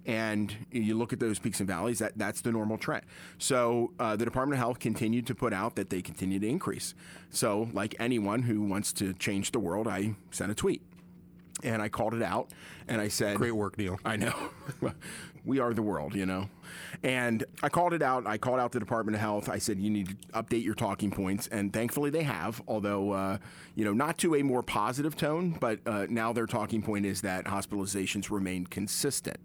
and 0.06 0.56
you 0.72 0.98
look 0.98 1.14
at 1.14 1.20
those 1.20 1.40
peaks 1.40 1.60
and 1.60 1.68
valleys, 1.68 2.00
that, 2.00 2.14
that's 2.16 2.42
the 2.42 2.52
normal 2.52 2.78
trend. 2.78 3.06
So 3.38 3.92
uh, 4.00 4.16
the 4.16 4.26
Department 4.26 4.54
of 4.56 4.60
Health 4.60 4.80
continued 4.80 5.28
to 5.28 5.36
put 5.36 5.54
out 5.54 5.76
that 5.76 5.90
they 5.90 6.02
continue 6.02 6.40
to 6.40 6.48
increase. 6.48 6.94
So, 7.30 7.70
like 7.74 7.96
anyone 8.00 8.44
who 8.44 8.62
wants 8.62 8.94
to 8.94 9.14
change 9.14 9.52
the 9.52 9.60
world, 9.60 9.88
I 9.88 10.16
sent 10.32 10.52
a 10.52 10.56
tweet 10.56 10.82
and 11.64 11.82
I 11.82 11.90
called 11.90 12.14
it 12.14 12.24
out 12.24 12.52
and 12.88 13.02
I 13.02 13.08
said, 13.08 13.38
Great 13.38 13.52
work, 13.52 13.78
Neil. 13.78 14.00
I 14.06 14.16
know. 14.16 14.34
we 15.46 15.60
are 15.60 15.74
the 15.74 15.82
world, 15.82 16.14
you 16.14 16.26
know. 16.26 16.50
And 17.04 17.44
I 17.64 17.70
called 17.70 17.94
it 17.94 18.02
out. 18.02 18.28
I 18.28 18.38
called 18.38 18.60
out 18.60 18.72
the 18.74 18.80
Department 18.80 19.16
of 19.16 19.22
Health. 19.22 19.50
I 19.50 19.58
said, 19.58 19.80
you 19.80 19.90
need 19.90 20.10
to 20.10 20.16
update 20.34 20.64
your 20.64 20.76
talking 20.76 21.10
points. 21.10 21.48
And 21.48 21.72
thankfully 21.72 22.10
they 22.10 22.24
have, 22.24 22.62
although, 22.68 23.12
uh, 23.12 23.38
you 23.76 23.86
know, 23.86 23.94
not 23.94 24.18
to 24.20 24.36
a 24.36 24.44
more 24.44 24.62
positive 24.62 25.16
tone, 25.16 25.58
but 25.60 25.80
uh, 25.86 26.06
now 26.10 26.34
their 26.34 26.46
talking 26.46 26.82
point 26.82 27.06
is 27.06 27.22
that 27.22 27.46
hospitalizations 27.46 28.30
remain 28.30 28.66
consistent 28.68 29.38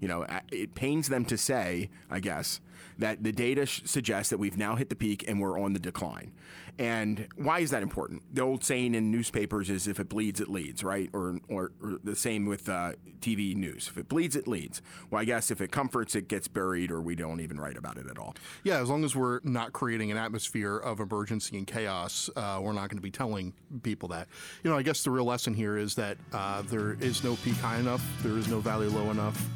You 0.00 0.08
know, 0.08 0.26
it 0.52 0.74
pains 0.74 1.08
them 1.08 1.24
to 1.26 1.38
say, 1.38 1.90
I 2.10 2.20
guess, 2.20 2.60
that 2.98 3.22
the 3.22 3.32
data 3.32 3.66
suggests 3.66 4.30
that 4.30 4.38
we've 4.38 4.56
now 4.56 4.76
hit 4.76 4.88
the 4.88 4.96
peak 4.96 5.24
and 5.28 5.40
we're 5.40 5.58
on 5.58 5.72
the 5.72 5.78
decline. 5.78 6.32
And 6.78 7.28
why 7.36 7.60
is 7.60 7.70
that 7.70 7.82
important? 7.82 8.22
The 8.34 8.42
old 8.42 8.62
saying 8.62 8.94
in 8.94 9.10
newspapers 9.10 9.70
is 9.70 9.88
if 9.88 9.98
it 9.98 10.10
bleeds, 10.10 10.40
it 10.40 10.48
leads, 10.48 10.84
right? 10.84 11.08
Or, 11.14 11.38
or, 11.48 11.72
or 11.82 11.98
the 12.04 12.14
same 12.14 12.44
with 12.44 12.68
uh, 12.68 12.92
TV 13.20 13.56
news. 13.56 13.88
If 13.88 13.96
it 13.96 14.10
bleeds, 14.10 14.36
it 14.36 14.46
leads. 14.46 14.82
Well, 15.10 15.22
I 15.22 15.24
guess 15.24 15.50
if 15.50 15.62
it 15.62 15.72
comforts, 15.72 16.14
it 16.14 16.28
gets 16.28 16.48
buried 16.48 16.90
or 16.90 17.00
we 17.00 17.14
don't 17.14 17.40
even 17.40 17.58
write 17.58 17.78
about 17.78 17.96
it 17.96 18.06
at 18.10 18.18
all. 18.18 18.34
Yeah, 18.62 18.80
as 18.80 18.90
long 18.90 19.04
as 19.04 19.16
we're 19.16 19.40
not 19.42 19.72
creating 19.72 20.10
an 20.10 20.18
atmosphere 20.18 20.76
of 20.76 21.00
emergency 21.00 21.56
and 21.56 21.66
chaos, 21.66 22.28
uh, 22.36 22.60
we're 22.62 22.74
not 22.74 22.90
going 22.90 22.98
to 22.98 23.02
be 23.02 23.10
telling 23.10 23.54
people 23.82 24.10
that. 24.10 24.28
You 24.62 24.70
know, 24.70 24.76
I 24.76 24.82
guess 24.82 25.02
the 25.02 25.10
real 25.10 25.24
lesson 25.24 25.54
here 25.54 25.78
is 25.78 25.94
that 25.94 26.18
uh, 26.34 26.60
there 26.62 26.98
is 27.00 27.24
no 27.24 27.36
peak 27.36 27.56
high 27.56 27.78
enough, 27.78 28.04
there 28.22 28.36
is 28.36 28.48
no 28.48 28.60
valley 28.60 28.88
low 28.88 29.10
enough 29.10 29.48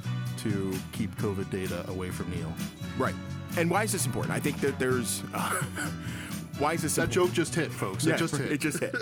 to 0.43 0.75
keep 0.93 1.15
COVID 1.17 1.51
data 1.51 1.89
away 1.89 2.11
from 2.11 2.31
Neil. 2.31 2.53
Right. 2.99 3.15
And 3.57 3.71
why 3.71 3.85
is 3.85 3.93
this 3.93 4.07
important? 4.07 4.35
I 4.35 4.41
think 4.41 4.61
that 4.61 4.79
there's. 4.79 5.23
Uh, 5.35 5.51
why 6.59 6.75
is 6.75 6.83
this? 6.83 6.95
That 6.97 7.11
joke 7.11 7.33
just 7.33 7.55
hit, 7.55 7.71
folks. 7.71 8.05
Yeah, 8.05 8.15
it 8.17 8.19
just 8.19 8.37
hit. 8.37 8.53
It 8.53 8.61
just 8.61 8.79
hit. 8.81 8.95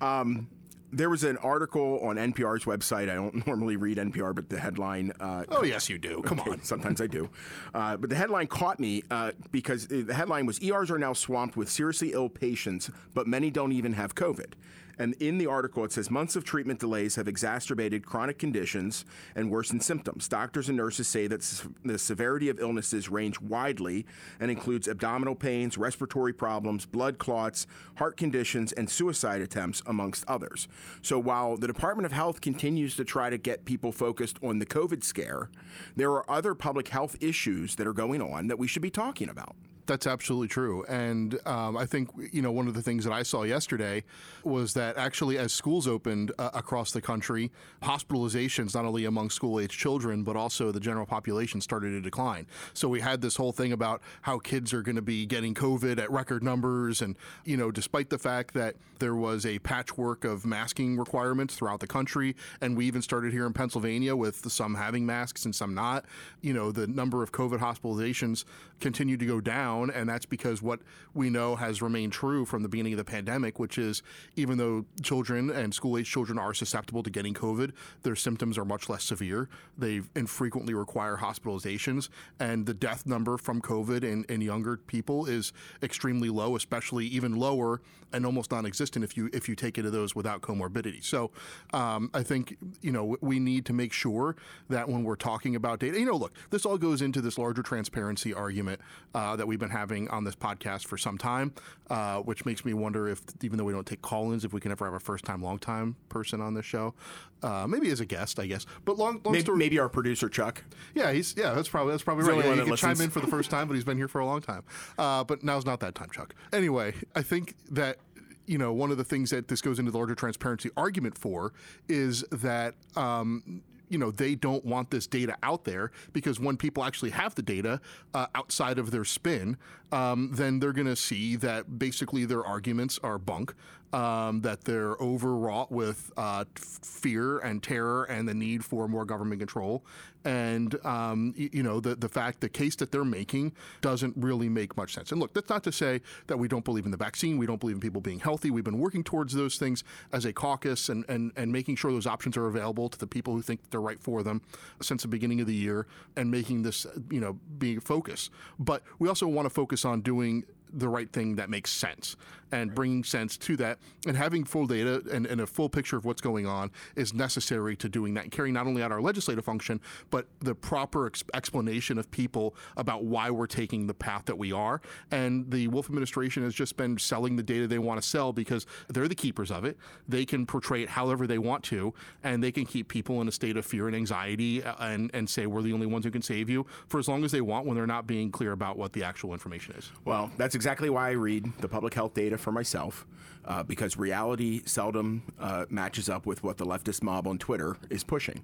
um, 0.00 0.48
there 0.96 1.10
was 1.10 1.24
an 1.24 1.36
article 1.38 1.98
on 2.00 2.16
NPR's 2.16 2.64
website. 2.64 3.10
I 3.10 3.14
don't 3.14 3.46
normally 3.46 3.76
read 3.76 3.98
NPR, 3.98 4.34
but 4.34 4.48
the 4.48 4.58
headline. 4.58 5.12
Uh, 5.18 5.44
oh 5.48 5.64
yes, 5.64 5.88
you 5.88 5.98
do. 5.98 6.22
Come 6.22 6.40
okay, 6.40 6.52
on. 6.52 6.62
Sometimes 6.62 7.00
I 7.00 7.06
do, 7.06 7.28
uh, 7.74 7.96
but 7.96 8.10
the 8.10 8.16
headline 8.16 8.46
caught 8.46 8.78
me 8.78 9.02
uh, 9.10 9.32
because 9.50 9.88
the 9.88 10.14
headline 10.14 10.46
was 10.46 10.62
ERs 10.62 10.90
are 10.90 10.98
now 10.98 11.12
swamped 11.12 11.56
with 11.56 11.68
seriously 11.68 12.12
ill 12.12 12.28
patients, 12.28 12.90
but 13.12 13.26
many 13.26 13.50
don't 13.50 13.72
even 13.72 13.92
have 13.94 14.14
COVID. 14.14 14.52
And 14.98 15.14
in 15.14 15.38
the 15.38 15.46
article, 15.46 15.84
it 15.84 15.92
says 15.92 16.10
months 16.10 16.36
of 16.36 16.44
treatment 16.44 16.80
delays 16.80 17.16
have 17.16 17.28
exacerbated 17.28 18.04
chronic 18.04 18.38
conditions 18.38 19.04
and 19.34 19.50
worsened 19.50 19.82
symptoms. 19.82 20.28
Doctors 20.28 20.68
and 20.68 20.76
nurses 20.76 21.08
say 21.08 21.26
that 21.26 21.42
the 21.84 21.98
severity 21.98 22.48
of 22.48 22.60
illnesses 22.60 23.08
range 23.08 23.40
widely 23.40 24.06
and 24.40 24.50
includes 24.50 24.88
abdominal 24.88 25.34
pains, 25.34 25.76
respiratory 25.76 26.32
problems, 26.32 26.86
blood 26.86 27.18
clots, 27.18 27.66
heart 27.96 28.16
conditions, 28.16 28.72
and 28.72 28.88
suicide 28.88 29.40
attempts, 29.40 29.82
amongst 29.86 30.24
others. 30.28 30.68
So 31.02 31.18
while 31.18 31.56
the 31.56 31.66
Department 31.66 32.06
of 32.06 32.12
Health 32.12 32.40
continues 32.40 32.96
to 32.96 33.04
try 33.04 33.30
to 33.30 33.38
get 33.38 33.64
people 33.64 33.92
focused 33.92 34.38
on 34.42 34.58
the 34.58 34.66
COVID 34.66 35.02
scare, 35.02 35.50
there 35.96 36.10
are 36.10 36.30
other 36.30 36.54
public 36.54 36.88
health 36.88 37.16
issues 37.20 37.76
that 37.76 37.86
are 37.86 37.92
going 37.92 38.22
on 38.22 38.46
that 38.48 38.58
we 38.58 38.66
should 38.66 38.82
be 38.82 38.90
talking 38.90 39.28
about. 39.28 39.56
That's 39.86 40.06
absolutely 40.06 40.48
true. 40.48 40.82
And 40.84 41.38
um, 41.46 41.76
I 41.76 41.84
think, 41.84 42.08
you 42.32 42.40
know, 42.40 42.50
one 42.50 42.68
of 42.68 42.74
the 42.74 42.80
things 42.80 43.04
that 43.04 43.12
I 43.12 43.22
saw 43.22 43.42
yesterday 43.42 44.02
was 44.42 44.72
that 44.74 44.96
actually, 44.96 45.36
as 45.36 45.52
schools 45.52 45.86
opened 45.86 46.32
uh, 46.38 46.50
across 46.54 46.92
the 46.92 47.02
country, 47.02 47.50
hospitalizations, 47.82 48.74
not 48.74 48.86
only 48.86 49.04
among 49.04 49.28
school 49.28 49.60
age 49.60 49.76
children, 49.76 50.24
but 50.24 50.36
also 50.36 50.72
the 50.72 50.80
general 50.80 51.04
population, 51.04 51.60
started 51.60 51.90
to 51.90 52.00
decline. 52.00 52.46
So 52.72 52.88
we 52.88 53.00
had 53.00 53.20
this 53.20 53.36
whole 53.36 53.52
thing 53.52 53.72
about 53.72 54.00
how 54.22 54.38
kids 54.38 54.72
are 54.72 54.80
going 54.80 54.96
to 54.96 55.02
be 55.02 55.26
getting 55.26 55.54
COVID 55.54 55.98
at 55.98 56.10
record 56.10 56.42
numbers. 56.42 57.02
And, 57.02 57.14
you 57.44 57.58
know, 57.58 57.70
despite 57.70 58.08
the 58.08 58.18
fact 58.18 58.54
that 58.54 58.76
there 59.00 59.14
was 59.14 59.44
a 59.44 59.58
patchwork 59.58 60.24
of 60.24 60.46
masking 60.46 60.96
requirements 60.96 61.56
throughout 61.56 61.80
the 61.80 61.86
country, 61.86 62.36
and 62.62 62.74
we 62.74 62.86
even 62.86 63.02
started 63.02 63.34
here 63.34 63.46
in 63.46 63.52
Pennsylvania 63.52 64.16
with 64.16 64.50
some 64.50 64.76
having 64.76 65.04
masks 65.04 65.44
and 65.44 65.54
some 65.54 65.74
not, 65.74 66.06
you 66.40 66.54
know, 66.54 66.72
the 66.72 66.86
number 66.86 67.22
of 67.22 67.32
COVID 67.32 67.58
hospitalizations 67.58 68.44
continued 68.80 69.20
to 69.20 69.26
go 69.26 69.42
down 69.42 69.73
down, 69.74 69.90
and 69.90 70.08
that's 70.08 70.26
because 70.26 70.62
what 70.62 70.80
we 71.14 71.30
know 71.30 71.56
has 71.56 71.82
remained 71.82 72.12
true 72.12 72.44
from 72.44 72.62
the 72.62 72.68
beginning 72.68 72.92
of 72.92 72.98
the 72.98 73.04
pandemic, 73.04 73.58
which 73.58 73.78
is 73.78 74.02
even 74.36 74.58
though 74.58 74.84
children 75.02 75.50
and 75.50 75.74
school 75.74 75.98
age 75.98 76.10
children 76.10 76.38
are 76.38 76.54
susceptible 76.54 77.02
to 77.02 77.10
getting 77.10 77.34
COVID, 77.34 77.72
their 78.02 78.16
symptoms 78.16 78.58
are 78.58 78.64
much 78.64 78.88
less 78.88 79.04
severe. 79.04 79.48
They 79.76 80.02
infrequently 80.14 80.74
require 80.74 81.16
hospitalizations, 81.16 82.08
and 82.40 82.66
the 82.66 82.74
death 82.74 83.06
number 83.06 83.36
from 83.36 83.60
COVID 83.60 84.04
in, 84.04 84.24
in 84.28 84.40
younger 84.40 84.76
people 84.76 85.26
is 85.26 85.52
extremely 85.82 86.28
low, 86.28 86.56
especially 86.56 87.06
even 87.06 87.36
lower 87.36 87.80
and 88.14 88.24
almost 88.24 88.52
non-existent 88.52 89.04
if 89.04 89.16
you 89.16 89.28
if 89.32 89.48
you 89.48 89.56
take 89.56 89.76
it 89.76 89.82
to 89.82 89.90
those 89.90 90.14
without 90.14 90.40
comorbidity. 90.40 91.04
So 91.04 91.32
um, 91.72 92.10
I 92.14 92.22
think 92.22 92.56
you 92.80 92.92
know 92.92 93.16
we 93.20 93.38
need 93.40 93.66
to 93.66 93.72
make 93.72 93.92
sure 93.92 94.36
that 94.68 94.88
when 94.88 95.02
we're 95.02 95.16
talking 95.16 95.56
about 95.56 95.80
data, 95.80 95.98
you 95.98 96.06
know, 96.06 96.16
look, 96.16 96.32
this 96.50 96.64
all 96.64 96.78
goes 96.78 97.02
into 97.02 97.20
this 97.20 97.36
larger 97.36 97.62
transparency 97.62 98.32
argument 98.32 98.80
uh, 99.14 99.36
that 99.36 99.46
we've 99.46 99.58
been 99.58 99.63
having 99.70 100.08
on 100.08 100.24
this 100.24 100.34
podcast 100.34 100.86
for 100.86 100.96
some 100.96 101.18
time, 101.18 101.52
uh, 101.90 102.18
which 102.18 102.44
makes 102.44 102.64
me 102.64 102.74
wonder 102.74 103.08
if 103.08 103.22
even 103.42 103.58
though 103.58 103.64
we 103.64 103.72
don't 103.72 103.86
take 103.86 104.02
call-ins, 104.02 104.44
if 104.44 104.52
we 104.52 104.60
can 104.60 104.72
ever 104.72 104.84
have 104.84 104.94
a 104.94 105.00
first-time, 105.00 105.42
long-time 105.42 105.96
person 106.08 106.40
on 106.40 106.54
this 106.54 106.64
show, 106.64 106.94
uh, 107.42 107.66
maybe 107.66 107.90
as 107.90 108.00
a 108.00 108.06
guest, 108.06 108.38
I 108.38 108.46
guess. 108.46 108.66
But 108.84 108.98
long, 108.98 109.20
long 109.24 109.32
maybe, 109.32 109.40
story. 109.40 109.58
Maybe 109.58 109.78
our 109.78 109.88
producer 109.88 110.28
Chuck. 110.28 110.64
Yeah, 110.94 111.12
he's 111.12 111.34
yeah, 111.36 111.52
that's 111.54 111.68
probably 111.68 111.92
that's 111.92 112.02
probably 112.02 112.24
right. 112.24 112.44
Yeah, 112.44 112.54
he 112.54 112.62
can 112.62 112.76
chime 112.76 113.00
in 113.00 113.10
for 113.10 113.20
the 113.20 113.26
first 113.26 113.50
time, 113.50 113.68
but 113.68 113.74
he's 113.74 113.84
been 113.84 113.98
here 113.98 114.08
for 114.08 114.20
a 114.20 114.26
long 114.26 114.40
time. 114.40 114.62
Uh, 114.98 115.24
but 115.24 115.42
now's 115.42 115.66
not 115.66 115.80
that 115.80 115.94
time, 115.94 116.08
Chuck. 116.10 116.34
Anyway, 116.52 116.94
I 117.14 117.22
think 117.22 117.54
that 117.70 117.98
you 118.46 118.58
know, 118.58 118.72
one 118.72 118.90
of 118.90 118.98
the 118.98 119.04
things 119.04 119.30
that 119.30 119.48
this 119.48 119.62
goes 119.62 119.78
into 119.78 119.90
the 119.90 119.96
larger 119.98 120.14
transparency 120.14 120.70
argument 120.76 121.16
for 121.18 121.52
is 121.88 122.22
that. 122.30 122.74
Um, 122.96 123.62
you 123.88 123.98
know 123.98 124.10
they 124.10 124.34
don't 124.34 124.64
want 124.64 124.90
this 124.90 125.06
data 125.06 125.36
out 125.42 125.64
there 125.64 125.90
because 126.12 126.40
when 126.40 126.56
people 126.56 126.84
actually 126.84 127.10
have 127.10 127.34
the 127.34 127.42
data 127.42 127.80
uh, 128.14 128.26
outside 128.34 128.78
of 128.78 128.90
their 128.90 129.04
spin, 129.04 129.56
um, 129.92 130.30
then 130.32 130.58
they're 130.58 130.72
going 130.72 130.86
to 130.86 130.96
see 130.96 131.36
that 131.36 131.78
basically 131.78 132.24
their 132.24 132.44
arguments 132.44 132.98
are 133.02 133.18
bunk 133.18 133.54
um, 133.94 134.40
that 134.40 134.64
they're 134.64 134.96
overwrought 135.00 135.70
with 135.70 136.12
uh, 136.16 136.44
fear 136.56 137.38
and 137.38 137.62
terror 137.62 138.04
and 138.04 138.28
the 138.28 138.34
need 138.34 138.64
for 138.64 138.88
more 138.88 139.04
government 139.04 139.40
control. 139.40 139.84
And, 140.24 140.74
um, 140.84 141.32
you 141.36 141.62
know, 141.62 141.78
the, 141.78 141.94
the 141.94 142.08
fact, 142.08 142.40
the 142.40 142.48
case 142.48 142.74
that 142.76 142.90
they're 142.90 143.04
making 143.04 143.52
doesn't 143.82 144.14
really 144.16 144.48
make 144.48 144.76
much 144.76 144.94
sense. 144.94 145.12
And 145.12 145.20
look, 145.20 145.32
that's 145.32 145.48
not 145.48 145.62
to 145.64 145.70
say 145.70 146.00
that 146.26 146.38
we 146.38 146.48
don't 146.48 146.64
believe 146.64 146.86
in 146.86 146.90
the 146.90 146.96
vaccine. 146.96 147.38
We 147.38 147.46
don't 147.46 147.60
believe 147.60 147.76
in 147.76 147.80
people 147.80 148.00
being 148.00 148.18
healthy. 148.18 148.50
We've 148.50 148.64
been 148.64 148.78
working 148.78 149.04
towards 149.04 149.32
those 149.34 149.58
things 149.58 149.84
as 150.12 150.24
a 150.24 150.32
caucus 150.32 150.88
and, 150.88 151.04
and, 151.08 151.30
and 151.36 151.52
making 151.52 151.76
sure 151.76 151.92
those 151.92 152.06
options 152.06 152.36
are 152.36 152.46
available 152.46 152.88
to 152.88 152.98
the 152.98 153.06
people 153.06 153.34
who 153.34 153.42
think 153.42 153.60
they're 153.70 153.80
right 153.80 154.00
for 154.00 154.24
them 154.24 154.42
since 154.80 155.02
the 155.02 155.08
beginning 155.08 155.40
of 155.40 155.46
the 155.46 155.54
year 155.54 155.86
and 156.16 156.30
making 156.30 156.62
this, 156.62 156.84
you 157.10 157.20
know, 157.20 157.38
being 157.58 157.78
a 157.78 157.82
focus. 157.82 158.30
But 158.58 158.82
we 158.98 159.08
also 159.08 159.28
want 159.28 159.46
to 159.46 159.50
focus 159.50 159.84
on 159.84 160.00
doing 160.00 160.44
the 160.76 160.88
right 160.88 161.10
thing 161.12 161.36
that 161.36 161.48
makes 161.48 161.70
sense 161.70 162.16
and 162.54 162.72
bringing 162.72 163.02
sense 163.02 163.36
to 163.36 163.56
that. 163.56 163.78
And 164.06 164.16
having 164.16 164.44
full 164.44 164.66
data 164.66 165.02
and, 165.12 165.26
and, 165.26 165.40
a 165.40 165.46
full 165.46 165.68
picture 165.68 165.96
of 165.96 166.04
what's 166.04 166.20
going 166.20 166.46
on 166.46 166.70
is 166.94 167.12
necessary 167.12 167.74
to 167.76 167.88
doing 167.88 168.14
that 168.14 168.24
and 168.24 168.32
carrying 168.32 168.54
not 168.54 168.66
only 168.66 168.82
out 168.82 168.92
our 168.92 169.00
legislative 169.00 169.44
function 169.44 169.80
but 170.10 170.26
the 170.40 170.54
proper 170.54 171.06
ex- 171.06 171.24
explanation 171.34 171.98
of 171.98 172.10
people 172.10 172.54
about 172.76 173.04
why 173.04 173.30
we're 173.30 173.46
taking 173.46 173.86
the 173.86 173.94
path 173.94 174.24
that 174.26 174.38
we 174.38 174.52
are. 174.52 174.80
And 175.10 175.50
the 175.50 175.68
Wolf 175.68 175.86
administration 175.86 176.44
has 176.44 176.54
just 176.54 176.76
been 176.76 176.96
selling 176.98 177.34
the 177.34 177.42
data 177.42 177.66
they 177.66 177.80
want 177.80 178.00
to 178.00 178.06
sell 178.06 178.32
because 178.32 178.66
they're 178.88 179.08
the 179.08 179.14
keepers 179.14 179.50
of 179.50 179.64
it. 179.64 179.76
They 180.08 180.24
can 180.24 180.46
portray 180.46 180.82
it 180.82 180.90
however 180.90 181.26
they 181.26 181.38
want 181.38 181.64
to 181.64 181.92
and 182.22 182.42
they 182.42 182.52
can 182.52 182.66
keep 182.66 182.88
people 182.88 183.20
in 183.20 183.26
a 183.26 183.32
state 183.32 183.56
of 183.56 183.66
fear 183.66 183.88
and 183.88 183.96
anxiety 183.96 184.62
uh, 184.62 184.74
and, 184.78 185.10
and 185.12 185.28
say 185.28 185.46
we're 185.46 185.62
the 185.62 185.72
only 185.72 185.86
ones 185.86 186.04
who 186.04 186.10
can 186.10 186.22
save 186.22 186.48
you 186.48 186.66
for 186.86 187.00
as 187.00 187.08
long 187.08 187.24
as 187.24 187.32
they 187.32 187.40
want 187.40 187.66
when 187.66 187.76
they're 187.76 187.86
not 187.86 188.06
being 188.06 188.30
clear 188.30 188.52
about 188.52 188.78
what 188.78 188.92
the 188.92 189.02
actual 189.02 189.32
information 189.32 189.74
is. 189.74 189.90
Well 190.04 190.30
that's 190.36 190.54
exactly 190.54 190.84
exactly 190.84 190.90
why 190.90 191.08
I 191.08 191.12
read 191.12 191.50
the 191.60 191.68
public 191.68 191.94
health 191.94 192.14
data 192.14 192.36
for 192.44 192.52
myself, 192.52 193.06
uh, 193.44 193.62
because 193.62 193.96
reality 193.96 194.62
seldom 194.64 195.22
uh, 195.40 195.64
matches 195.68 196.08
up 196.08 196.26
with 196.26 196.44
what 196.44 196.56
the 196.58 196.64
leftist 196.64 197.02
mob 197.02 197.26
on 197.26 197.38
Twitter 197.38 197.76
is 197.90 198.04
pushing. 198.04 198.42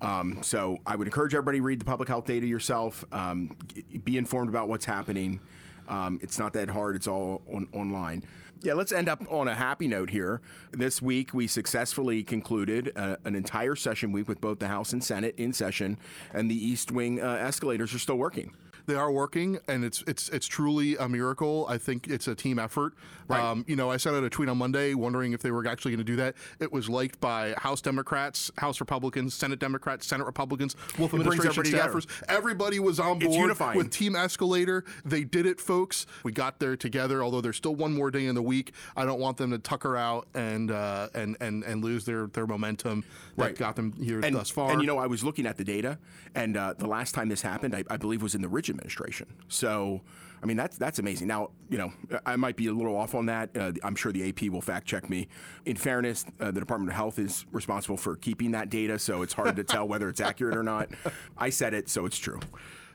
Um, 0.00 0.42
so 0.42 0.78
I 0.84 0.96
would 0.96 1.06
encourage 1.06 1.34
everybody 1.34 1.60
read 1.60 1.80
the 1.80 1.84
public 1.84 2.08
health 2.08 2.26
data 2.26 2.46
yourself, 2.46 3.04
um, 3.12 3.56
be 4.04 4.18
informed 4.18 4.48
about 4.48 4.68
what's 4.68 4.84
happening. 4.84 5.40
Um, 5.88 6.18
it's 6.22 6.38
not 6.38 6.52
that 6.54 6.68
hard, 6.70 6.96
it's 6.96 7.06
all 7.06 7.42
on, 7.52 7.68
online. 7.72 8.24
Yeah, 8.62 8.72
let's 8.72 8.92
end 8.92 9.08
up 9.08 9.22
on 9.30 9.46
a 9.46 9.54
happy 9.54 9.86
note 9.86 10.08
here. 10.08 10.40
This 10.72 11.02
week, 11.02 11.34
we 11.34 11.46
successfully 11.46 12.22
concluded 12.22 12.92
uh, 12.96 13.16
an 13.24 13.34
entire 13.34 13.76
session 13.76 14.10
week 14.10 14.26
with 14.26 14.40
both 14.40 14.58
the 14.58 14.68
House 14.68 14.94
and 14.94 15.04
Senate 15.04 15.34
in 15.36 15.52
session, 15.52 15.98
and 16.32 16.50
the 16.50 16.54
East 16.54 16.90
Wing 16.90 17.20
uh, 17.20 17.34
escalators 17.34 17.94
are 17.94 17.98
still 17.98 18.16
working. 18.16 18.54
They 18.86 18.94
are 18.94 19.10
working, 19.10 19.58
and 19.66 19.84
it's 19.84 20.02
it's 20.06 20.28
it's 20.28 20.46
truly 20.46 20.96
a 20.96 21.08
miracle. 21.08 21.66
I 21.68 21.78
think 21.78 22.08
it's 22.08 22.28
a 22.28 22.34
team 22.34 22.58
effort. 22.58 22.94
Right. 23.26 23.42
Um, 23.42 23.64
you 23.66 23.76
know, 23.76 23.90
I 23.90 23.96
sent 23.96 24.14
out 24.14 24.24
a 24.24 24.28
tweet 24.28 24.50
on 24.50 24.58
Monday 24.58 24.92
wondering 24.92 25.32
if 25.32 25.40
they 25.40 25.50
were 25.50 25.66
actually 25.66 25.92
going 25.92 26.04
to 26.04 26.12
do 26.12 26.16
that. 26.16 26.34
It 26.60 26.70
was 26.70 26.90
liked 26.90 27.20
by 27.20 27.54
House 27.56 27.80
Democrats, 27.80 28.50
House 28.58 28.80
Republicans, 28.80 29.32
Senate 29.32 29.58
Democrats, 29.58 30.06
Senate 30.06 30.24
Republicans, 30.24 30.76
Wolf 30.98 31.14
it 31.14 31.20
administration 31.20 31.64
staffers. 31.64 32.06
Everybody 32.28 32.78
was 32.80 33.00
on 33.00 33.18
board 33.18 33.58
with 33.74 33.90
Team 33.90 34.14
Escalator. 34.14 34.84
They 35.04 35.24
did 35.24 35.46
it, 35.46 35.60
folks. 35.60 36.06
We 36.22 36.32
got 36.32 36.58
there 36.58 36.76
together. 36.76 37.22
Although 37.22 37.40
there's 37.40 37.56
still 37.56 37.74
one 37.74 37.94
more 37.94 38.10
day 38.10 38.26
in 38.26 38.34
the 38.34 38.42
week, 38.42 38.72
I 38.96 39.06
don't 39.06 39.20
want 39.20 39.38
them 39.38 39.50
to 39.52 39.58
tucker 39.58 39.96
out 39.96 40.28
and 40.34 40.70
uh, 40.70 41.08
and 41.14 41.36
and 41.40 41.64
and 41.64 41.82
lose 41.82 42.04
their 42.04 42.26
their 42.26 42.46
momentum 42.46 43.04
that 43.36 43.42
right. 43.42 43.56
got 43.56 43.76
them 43.76 43.92
here 43.92 44.20
and, 44.20 44.36
thus 44.36 44.50
far. 44.50 44.70
And 44.70 44.82
you 44.82 44.86
know, 44.86 44.98
I 44.98 45.06
was 45.06 45.24
looking 45.24 45.46
at 45.46 45.56
the 45.56 45.64
data, 45.64 45.98
and 46.34 46.56
uh, 46.56 46.74
the 46.76 46.86
last 46.86 47.14
time 47.14 47.30
this 47.30 47.40
happened, 47.40 47.74
I, 47.74 47.84
I 47.88 47.96
believe, 47.96 48.22
was 48.22 48.34
in 48.34 48.42
the 48.42 48.48
Ridge 48.48 48.73
administration. 48.74 49.26
So, 49.48 50.02
I 50.42 50.46
mean, 50.46 50.56
that's 50.56 50.76
that's 50.76 50.98
amazing. 50.98 51.28
Now, 51.28 51.50
you 51.70 51.78
know, 51.78 51.92
I 52.26 52.36
might 52.36 52.56
be 52.56 52.66
a 52.66 52.72
little 52.72 52.96
off 52.96 53.14
on 53.14 53.26
that. 53.26 53.56
Uh, 53.56 53.72
I'm 53.82 53.94
sure 53.94 54.12
the 54.12 54.28
AP 54.28 54.50
will 54.50 54.60
fact 54.60 54.86
check 54.86 55.08
me. 55.08 55.28
In 55.64 55.76
fairness, 55.76 56.26
uh, 56.40 56.50
the 56.50 56.60
Department 56.60 56.90
of 56.90 56.96
Health 56.96 57.18
is 57.18 57.46
responsible 57.52 57.96
for 57.96 58.16
keeping 58.16 58.50
that 58.52 58.68
data, 58.68 58.98
so 58.98 59.22
it's 59.22 59.32
hard 59.32 59.56
to 59.56 59.64
tell 59.64 59.88
whether 59.88 60.08
it's 60.08 60.20
accurate 60.20 60.56
or 60.56 60.62
not. 60.62 60.90
I 61.38 61.50
said 61.50 61.74
it, 61.74 61.88
so 61.88 62.04
it's 62.04 62.18
true. 62.18 62.40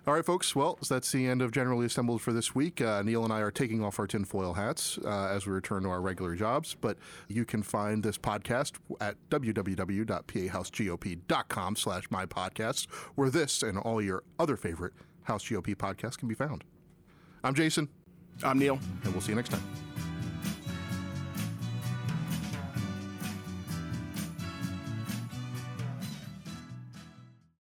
All 0.07 0.13
right, 0.13 0.25
folks. 0.25 0.55
Well, 0.55 0.79
that's 0.89 1.11
the 1.11 1.27
end 1.27 1.41
of 1.41 1.51
Generally 1.51 1.85
Assembled 1.85 2.21
for 2.21 2.31
this 2.33 2.55
week. 2.55 2.81
Uh, 2.81 3.03
Neil 3.03 3.25
and 3.25 3.33
I 3.33 3.41
are 3.41 3.51
taking 3.51 3.83
off 3.83 3.99
our 3.99 4.07
tinfoil 4.07 4.53
hats 4.53 4.97
uh, 5.03 5.27
as 5.27 5.45
we 5.45 5.51
return 5.51 5.83
to 5.83 5.89
our 5.89 5.99
regular 6.01 6.35
jobs, 6.35 6.75
but 6.79 6.97
you 7.27 7.43
can 7.45 7.61
find 7.61 8.01
this 8.01 8.17
podcast 8.17 8.75
at 9.01 9.17
www.pahousegop.com 9.29 11.75
slash 11.75 12.03
my 12.09 12.25
podcast, 12.25 12.89
where 13.15 13.29
this 13.29 13.61
and 13.61 13.77
all 13.77 14.01
your 14.01 14.23
other 14.39 14.55
favorite 14.55 14.93
House 15.23 15.43
GOP 15.43 15.75
podcast 15.75 16.17
can 16.17 16.27
be 16.27 16.35
found. 16.35 16.63
I'm 17.43 17.53
Jason. 17.53 17.87
I'm 18.43 18.59
Neil. 18.59 18.79
And 19.03 19.13
we'll 19.13 19.21
see 19.21 19.31
you 19.31 19.35
next 19.35 19.49
time. 19.49 19.88